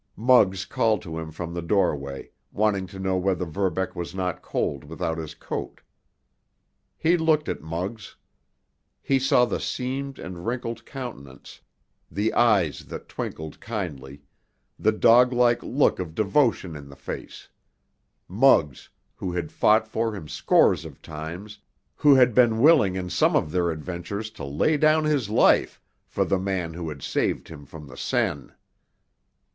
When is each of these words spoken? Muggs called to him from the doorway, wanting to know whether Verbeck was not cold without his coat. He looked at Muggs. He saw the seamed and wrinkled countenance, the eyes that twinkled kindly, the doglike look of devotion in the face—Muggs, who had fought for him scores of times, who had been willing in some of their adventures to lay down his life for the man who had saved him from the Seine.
Muggs 0.17 0.65
called 0.65 1.03
to 1.03 1.19
him 1.19 1.29
from 1.29 1.53
the 1.53 1.61
doorway, 1.61 2.31
wanting 2.51 2.87
to 2.87 2.97
know 2.97 3.17
whether 3.17 3.45
Verbeck 3.45 3.95
was 3.95 4.15
not 4.15 4.41
cold 4.41 4.83
without 4.83 5.19
his 5.19 5.35
coat. 5.35 5.81
He 6.97 7.17
looked 7.17 7.47
at 7.47 7.61
Muggs. 7.61 8.15
He 9.03 9.19
saw 9.19 9.45
the 9.45 9.59
seamed 9.59 10.17
and 10.17 10.43
wrinkled 10.43 10.87
countenance, 10.87 11.61
the 12.09 12.33
eyes 12.33 12.85
that 12.85 13.09
twinkled 13.09 13.59
kindly, 13.59 14.23
the 14.79 14.91
doglike 14.91 15.61
look 15.61 15.99
of 15.99 16.15
devotion 16.15 16.75
in 16.75 16.89
the 16.89 16.95
face—Muggs, 16.95 18.89
who 19.17 19.31
had 19.33 19.51
fought 19.51 19.87
for 19.87 20.15
him 20.15 20.27
scores 20.27 20.83
of 20.83 20.99
times, 21.03 21.59
who 21.97 22.15
had 22.15 22.33
been 22.33 22.59
willing 22.59 22.95
in 22.95 23.11
some 23.11 23.35
of 23.35 23.51
their 23.51 23.69
adventures 23.69 24.31
to 24.31 24.43
lay 24.43 24.77
down 24.77 25.03
his 25.03 25.29
life 25.29 25.79
for 26.07 26.25
the 26.25 26.39
man 26.39 26.73
who 26.73 26.89
had 26.89 27.03
saved 27.03 27.49
him 27.49 27.67
from 27.67 27.85
the 27.85 27.95
Seine. 27.95 28.49